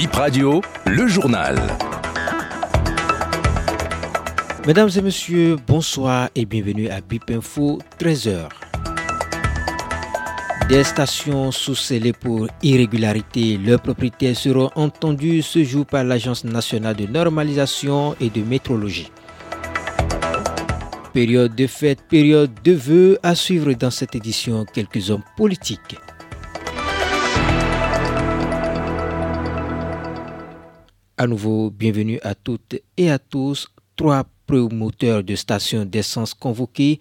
[0.00, 1.58] Bip Radio, le journal.
[4.66, 8.48] Mesdames et messieurs, bonsoir et bienvenue à Bip Info 13h.
[10.70, 17.04] Des stations sous-scellées pour irrégularité, leurs propriétaires seront entendus ce jour par l'Agence nationale de
[17.04, 19.12] normalisation et de métrologie.
[21.12, 25.98] Période de fête, période de vœux à suivre dans cette édition quelques hommes politiques.
[31.20, 33.68] À nouveau, bienvenue à toutes et à tous.
[33.94, 36.98] Trois promoteurs de stations d'essence convoqués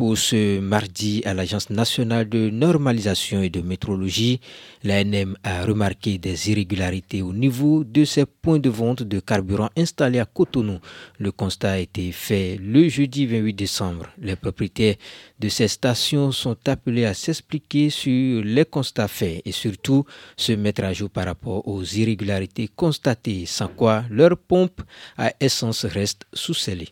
[0.00, 4.40] pour ce mardi à l'Agence nationale de normalisation et de métrologie.
[4.82, 10.18] L'ANM a remarqué des irrégularités au niveau de ses points de vente de carburant installés
[10.18, 10.78] à Cotonou.
[11.18, 14.06] Le constat a été fait le jeudi 28 décembre.
[14.18, 14.94] Les propriétaires
[15.38, 20.82] de ces stations sont appelés à s'expliquer sur les constats faits et surtout se mettre
[20.82, 24.80] à jour par rapport aux irrégularités constatées, sans quoi leur pompe
[25.18, 26.88] à essence reste sous-scellée.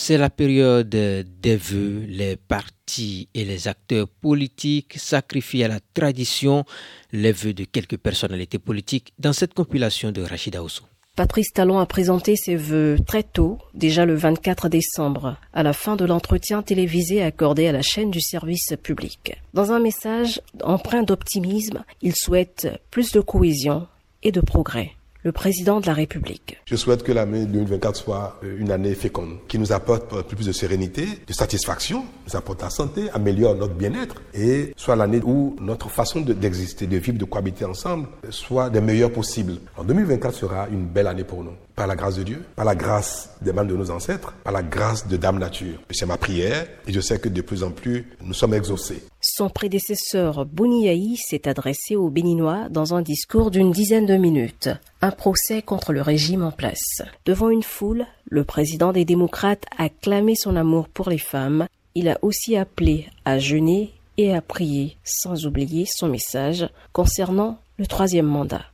[0.00, 2.04] C'est la période des vœux.
[2.06, 6.64] Les partis et les acteurs politiques sacrifient à la tradition
[7.12, 10.84] les vœux de quelques personnalités politiques dans cette compilation de Rachida Osso.
[11.16, 15.96] Patrice Talon a présenté ses vœux très tôt, déjà le 24 décembre, à la fin
[15.96, 19.36] de l'entretien télévisé accordé à la chaîne du service public.
[19.52, 23.88] Dans un message empreint d'optimisme, il souhaite plus de cohésion
[24.22, 24.92] et de progrès
[25.28, 26.56] le président de la République.
[26.64, 30.52] Je souhaite que l'année 2024 soit euh, une année féconde, qui nous apporte plus de
[30.52, 35.90] sérénité, de satisfaction, nous apporte la santé, améliore notre bien-être et soit l'année où notre
[35.90, 39.58] façon d'exister, de, vivre, de cohabiter ensemble soit des meilleures possibles.
[39.76, 42.74] En 2024 sera une belle année pour nous par la grâce de Dieu, par la
[42.74, 45.78] grâce des membres de nos ancêtres, par la grâce de Dame Nature.
[45.90, 49.04] C'est ma prière et je sais que de plus en plus nous sommes exaucés.
[49.38, 54.68] Son prédécesseur Bouniaï s'est adressé aux Béninois dans un discours d'une dizaine de minutes.
[55.00, 57.02] Un procès contre le régime en place.
[57.24, 61.68] Devant une foule, le président des démocrates a clamé son amour pour les femmes.
[61.94, 67.86] Il a aussi appelé à jeûner et à prier, sans oublier son message concernant le
[67.86, 68.64] troisième mandat.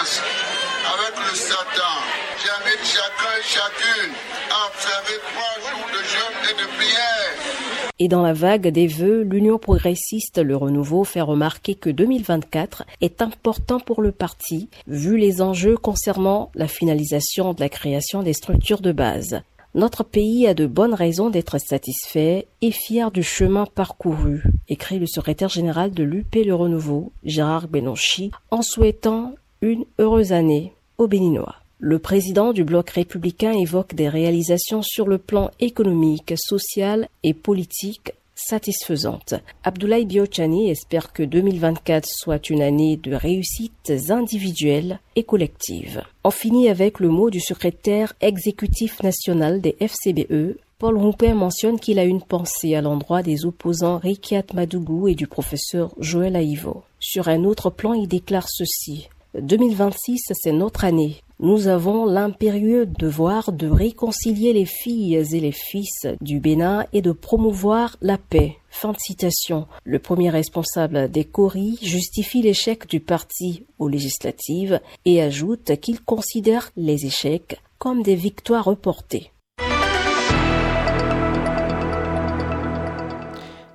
[0.00, 1.96] Avec le Satan.
[2.42, 4.12] J'invite chacun et chacune
[4.50, 7.90] à observer trois jours de jeûne et de prière.
[7.98, 13.20] Et dans la vague des vœux, l'Union progressiste Le Renouveau fait remarquer que 2024 est
[13.20, 18.80] important pour le parti, vu les enjeux concernant la finalisation de la création des structures
[18.80, 19.42] de base.
[19.74, 25.06] Notre pays a de bonnes raisons d'être satisfait et fier du chemin parcouru, écrit le
[25.06, 31.54] secrétaire général de l'UP Le Renouveau, Gérard Benonchi, en souhaitant une heureuse année aux Béninois.
[31.78, 38.12] Le président du bloc républicain évoque des réalisations sur le plan économique, social et politique
[38.48, 39.34] satisfaisantes.
[39.64, 46.02] Abdoulaye Biochani espère que 2024 soit une année de réussites individuelles et collectives.
[46.24, 51.98] On finit avec le mot du secrétaire exécutif national des FCBE, Paul Roupin mentionne qu'il
[51.98, 56.84] a une pensée à l'endroit des opposants Rikiat Madougou et du professeur Joël Aïvo.
[56.98, 59.10] Sur un autre plan, il déclare ceci.
[59.38, 61.16] 2026, c'est notre année.
[61.42, 67.12] Nous avons l'impérieux devoir de réconcilier les filles et les fils du Bénin et de
[67.12, 68.58] promouvoir la paix.
[68.68, 69.66] Fin de citation.
[69.84, 76.72] Le premier responsable des Coris justifie l'échec du parti aux législatives et ajoute qu'il considère
[76.76, 79.30] les échecs comme des victoires reportées.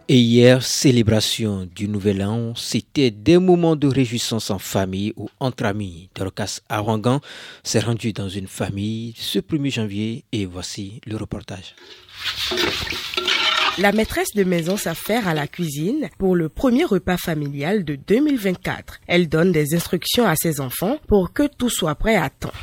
[0.07, 5.66] Et hier, célébration du Nouvel An, c'était des moments de réjouissance en famille ou entre
[5.66, 6.09] amis.
[6.13, 7.21] Dorcas Arangan
[7.63, 11.73] s'est rendu dans une famille ce 1er janvier et voici le reportage.
[13.77, 19.01] La maîtresse de maison s'affaire à la cuisine pour le premier repas familial de 2024.
[19.05, 22.53] Elle donne des instructions à ses enfants pour que tout soit prêt à temps.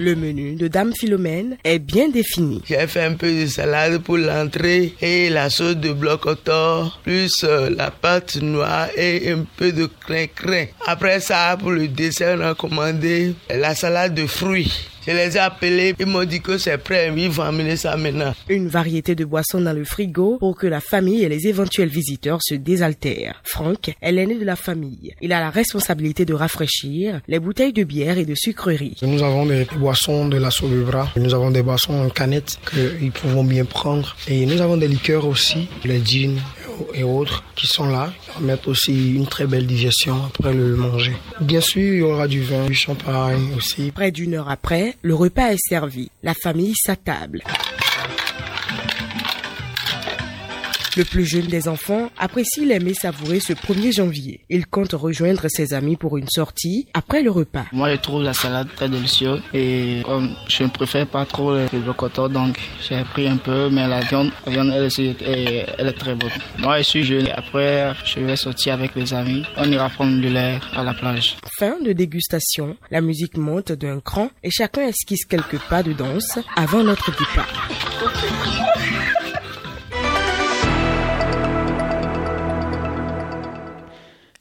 [0.00, 2.62] Le menu de Dame Philomène est bien défini.
[2.66, 6.26] J'ai fait un peu de salade pour l'entrée et la sauce de bloc
[7.04, 10.66] plus euh, la pâte noire et un peu de crin-crin.
[10.86, 14.72] Après ça, pour le dessert, on a commandé la salade de fruits.
[15.06, 18.34] Je les ai appelés, ils m'ont dit que c'est prêt, ils vont amener ça maintenant.
[18.48, 22.40] Une variété de boissons dans le frigo pour que la famille et les éventuels visiteurs
[22.42, 23.40] se désaltèrent.
[23.44, 25.14] Franck est l'aîné de la famille.
[25.22, 28.98] Il a la responsabilité de rafraîchir les bouteilles de bière et de sucreries.
[29.02, 30.50] Nous avons des boissons de la
[30.84, 34.88] bras, nous avons des boissons en canette qu'ils pourront bien prendre et nous avons des
[34.88, 36.38] liqueurs aussi, les jeans,
[36.94, 41.16] et autres qui sont là, qui permettent aussi une très belle digestion après le manger.
[41.40, 43.90] Bien sûr, il y aura du vin, du champagne aussi.
[43.90, 46.10] Près d'une heure après, le repas est servi.
[46.22, 47.42] La famille s'attable.
[50.96, 54.40] Le plus jeune des enfants apprécie l'aimer savourer ce 1er janvier.
[54.50, 57.66] Il compte rejoindre ses amis pour une sortie après le repas.
[57.72, 61.92] Moi, je trouve la salade très délicieuse et comme je ne préfère pas trop le
[61.92, 66.30] coton, donc j'ai pris un peu, mais la viande, la viande elle, est très bonne.
[66.58, 67.28] Moi, je suis jeune.
[67.36, 69.44] Après, je vais sortir avec les amis.
[69.56, 71.36] On ira prendre de l'air à la plage.
[71.58, 72.76] Fin de dégustation.
[72.90, 77.70] La musique monte d'un cran et chacun esquisse quelques pas de danse avant notre départ.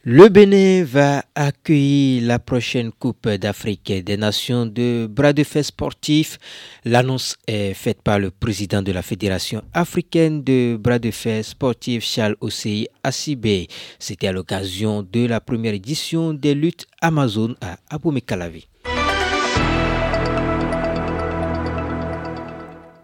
[0.05, 6.39] Le Bénin va accueillir la prochaine Coupe d'Afrique des Nations de bras de fer sportifs.
[6.85, 12.05] L'annonce est faite par le président de la Fédération africaine de bras de fer sportifs,
[12.05, 13.67] Charles Osei Assibé.
[13.99, 18.67] C'était à l'occasion de la première édition des luttes Amazon à Abomey-Calavi.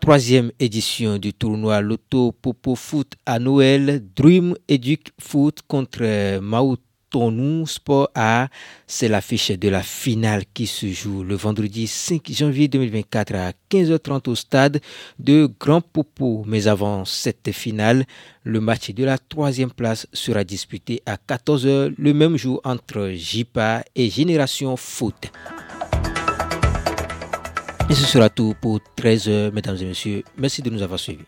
[0.05, 6.77] Troisième édition du tournoi Loto Popo Foot à Noël, Dream Educ Foot contre Maout
[7.31, 8.49] nous Sport A.
[8.85, 14.29] C'est l'affiche de la finale qui se joue le vendredi 5 janvier 2024 à 15h30
[14.29, 14.79] au stade
[15.17, 16.43] de Grand Popo.
[16.45, 18.05] Mais avant cette finale,
[18.43, 23.83] le match de la troisième place sera disputé à 14h le même jour entre JIPA
[23.95, 25.31] et Génération Foot.
[27.87, 30.23] Et ce sera tout pour 13h, mesdames et messieurs.
[30.37, 31.25] Merci de nous avoir suivis.